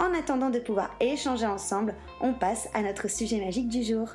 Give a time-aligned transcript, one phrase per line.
[0.00, 4.08] En attendant de pouvoir échanger ensemble, on passe à notre sujet magique du jour.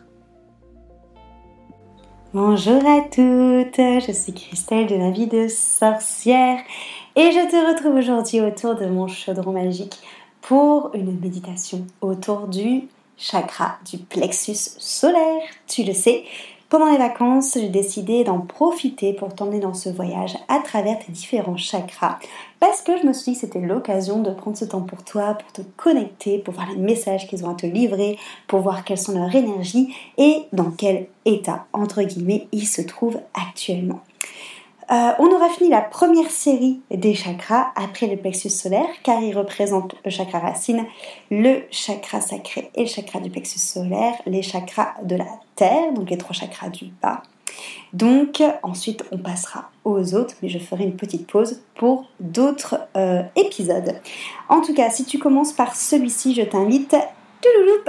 [2.34, 6.60] Bonjour à toutes, je suis Christelle de la vie de sorcière
[7.16, 9.98] et je te retrouve aujourd'hui autour de mon chaudron magique
[10.42, 15.42] pour une méditation autour du chakra du plexus solaire.
[15.68, 16.24] Tu le sais,
[16.70, 21.12] pendant les vacances, j'ai décidé d'en profiter pour t'emmener dans ce voyage à travers tes
[21.12, 22.20] différents chakras
[22.60, 25.34] parce que je me suis dit que c'était l'occasion de prendre ce temps pour toi,
[25.34, 29.00] pour te connecter, pour voir les messages qu'ils ont à te livrer, pour voir quelles
[29.00, 34.02] sont leurs énergies et dans quel état, entre guillemets, ils se trouvent actuellement.
[34.92, 39.38] Euh, on aura fini la première série des chakras après le plexus solaire car il
[39.38, 40.86] représente le chakra racine,
[41.30, 46.10] le chakra sacré et le chakra du plexus solaire, les chakras de la terre, donc
[46.10, 47.22] les trois chakras du bas.
[47.94, 53.22] Donc ensuite on passera aux autres, mais je ferai une petite pause pour d'autres euh,
[53.36, 53.96] épisodes.
[54.50, 56.96] En tout cas, si tu commences par celui-ci, je t'invite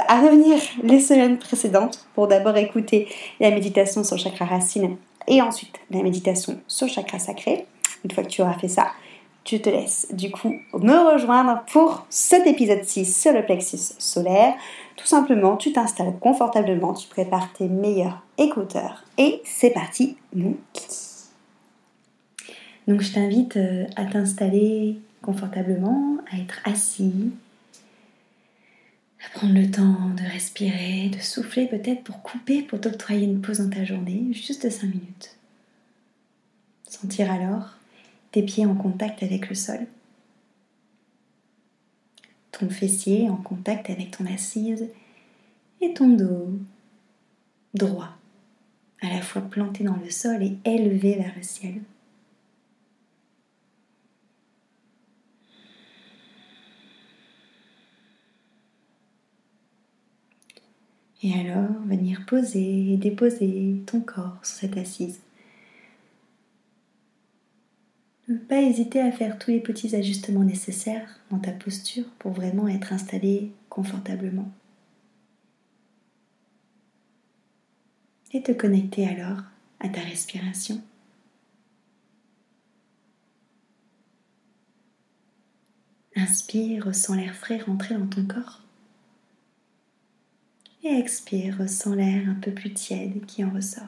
[0.06, 3.08] à revenir les semaines précédentes pour d'abord écouter
[3.40, 4.96] la méditation sur le chakra racine
[5.26, 7.66] et ensuite la méditation sur le chakra sacré.
[8.04, 8.88] Une fois que tu auras fait ça,
[9.44, 14.54] tu te laisses du coup me rejoindre pour cet épisode 6 sur le plexus solaire.
[14.96, 20.56] Tout simplement, tu t'installes confortablement, tu prépares tes meilleurs écouteurs et c'est parti, mon.
[22.86, 27.32] Donc je t'invite euh, à t'installer confortablement, à être assis,
[29.24, 33.58] à prendre le temps de respirer, de souffler peut-être pour couper, pour t'octroyer une pause
[33.58, 35.36] dans ta journée, juste 5 minutes.
[36.88, 37.76] Sentir alors
[38.32, 39.86] tes pieds en contact avec le sol,
[42.52, 44.88] ton fessier en contact avec ton assise
[45.80, 46.50] et ton dos
[47.74, 48.16] droit,
[49.00, 51.80] à la fois planté dans le sol et élevé vers le ciel.
[61.22, 65.20] Et alors venir poser et déposer ton corps sur cette assise.
[68.28, 72.68] Ne pas hésiter à faire tous les petits ajustements nécessaires dans ta posture pour vraiment
[72.68, 74.50] être installé confortablement.
[78.32, 79.42] Et te connecter alors
[79.80, 80.80] à ta respiration.
[86.14, 88.62] Inspire, ressens l'air frais rentrer dans ton corps.
[90.82, 93.84] Et expire, ressens l'air un peu plus tiède qui en ressort.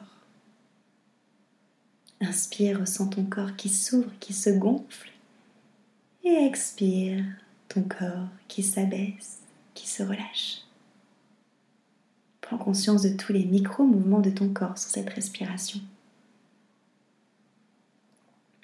[2.20, 5.10] Inspire, ressens ton corps qui s'ouvre, qui se gonfle.
[6.22, 7.25] Et expire,
[7.69, 9.41] ton corps qui s'abaisse,
[9.75, 10.60] qui se relâche.
[12.42, 15.81] Prends conscience de tous les micro-mouvements de ton corps sur cette respiration.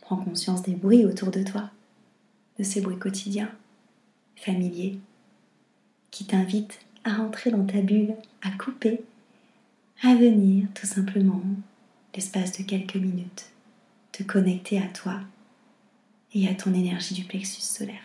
[0.03, 1.71] Prends conscience des bruits autour de toi,
[2.59, 3.51] de ces bruits quotidiens,
[4.37, 4.99] familiers,
[6.11, 9.01] qui t'invitent à rentrer dans ta bulle, à couper,
[10.03, 11.43] à venir tout simplement,
[12.15, 13.51] l'espace de quelques minutes,
[14.13, 15.21] te connecter à toi
[16.35, 18.03] et à ton énergie du plexus solaire.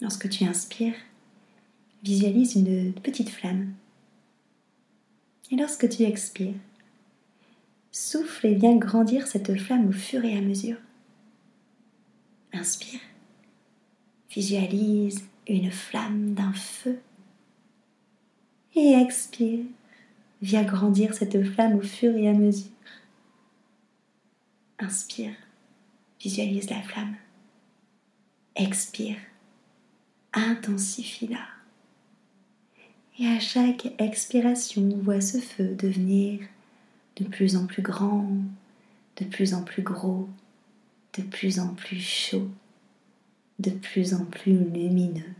[0.00, 0.94] Lorsque tu inspires,
[2.02, 3.72] visualise une petite flamme.
[5.50, 6.54] Et lorsque tu expires,
[7.92, 10.76] souffle et viens grandir cette flamme au fur et à mesure.
[12.52, 13.00] Inspire
[14.36, 17.00] Visualise une flamme d'un feu.
[18.74, 19.64] Et expire.
[20.42, 22.70] Viens grandir cette flamme au fur et à mesure.
[24.78, 25.32] Inspire,
[26.20, 27.16] visualise la flamme.
[28.56, 29.16] Expire,
[30.34, 31.46] intensifie-la.
[33.18, 36.40] Et à chaque expiration, vois ce feu devenir
[37.16, 38.28] de plus en plus grand,
[39.16, 40.28] de plus en plus gros,
[41.16, 42.50] de plus en plus chaud,
[43.58, 45.34] de plus en plus lumineux.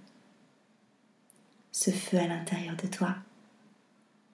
[1.73, 3.17] Ce feu à l'intérieur de toi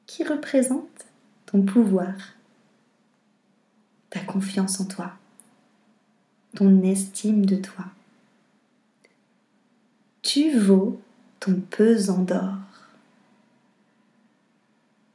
[0.06, 1.06] qui représente
[1.46, 2.14] ton pouvoir,
[4.10, 5.12] ta confiance en toi,
[6.54, 7.86] ton estime de toi.
[10.22, 11.00] Tu vaux
[11.40, 12.58] ton pesant d'or.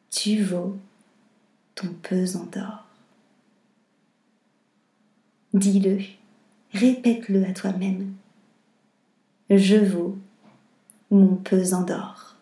[0.09, 0.77] Tu vaux
[1.75, 2.85] ton pesant d'or.
[5.53, 5.99] Dis-le,
[6.73, 8.13] répète-le à toi-même.
[9.49, 10.17] Je vaux
[11.09, 12.35] mon pesant d'or.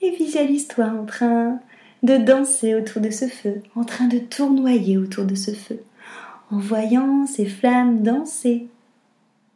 [0.00, 1.60] Et visualise-toi en train
[2.02, 5.80] de danser autour de ce feu, en train de tournoyer autour de ce feu,
[6.50, 8.68] en voyant ces flammes danser,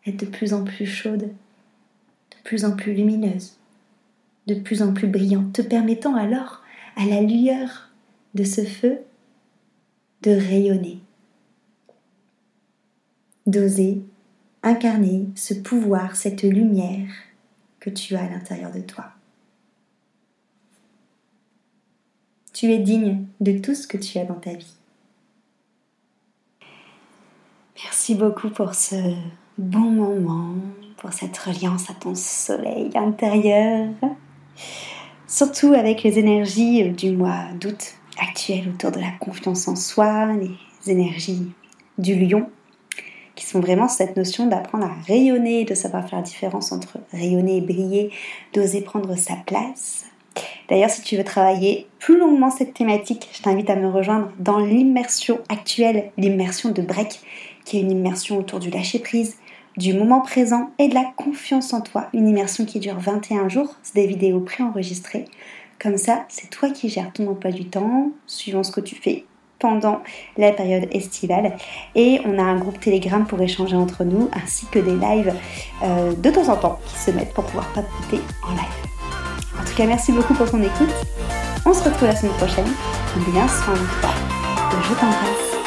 [0.06, 3.56] être de plus en plus chaudes, de plus en plus lumineuses,
[4.46, 6.62] de plus en plus brillantes, te permettant alors,
[6.96, 7.90] à la lueur
[8.34, 8.98] de ce feu,
[10.22, 11.00] de rayonner,
[13.50, 14.02] d'oser
[14.62, 17.10] incarner ce pouvoir, cette lumière
[17.78, 19.06] que tu as à l'intérieur de toi.
[22.52, 24.74] Tu es digne de tout ce que tu as dans ta vie.
[27.82, 28.96] Merci beaucoup pour ce
[29.56, 30.54] bon moment,
[30.98, 33.88] pour cette reliance à ton soleil intérieur.
[35.26, 40.92] Surtout avec les énergies du mois d'août actuel autour de la confiance en soi, les
[40.92, 41.52] énergies
[41.96, 42.50] du lion,
[43.50, 47.60] sont vraiment cette notion d'apprendre à rayonner, de savoir faire la différence entre rayonner et
[47.60, 48.10] briller,
[48.52, 50.04] d'oser prendre sa place.
[50.68, 54.58] D'ailleurs, si tu veux travailler plus longuement cette thématique, je t'invite à me rejoindre dans
[54.58, 57.20] l'immersion actuelle, l'immersion de Break,
[57.64, 59.36] qui est une immersion autour du lâcher-prise,
[59.76, 62.08] du moment présent et de la confiance en toi.
[62.12, 65.24] Une immersion qui dure 21 jours, c'est des vidéos préenregistrées.
[65.80, 69.24] Comme ça, c'est toi qui gères ton emploi du temps, suivant ce que tu fais
[69.60, 70.00] pendant
[70.36, 71.52] la période estivale.
[71.94, 75.34] Et on a un groupe Telegram pour échanger entre nous, ainsi que des lives
[75.84, 78.80] euh, de temps en temps qui se mettent pour pouvoir papoter en live.
[79.60, 80.92] En tout cas, merci beaucoup pour ton écoute.
[81.66, 82.68] On se retrouve la semaine prochaine.
[83.32, 84.10] Bien soin de toi.
[84.82, 85.59] Je t'embrasse.